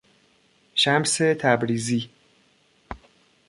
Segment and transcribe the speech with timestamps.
[0.75, 2.09] شمس تبریزی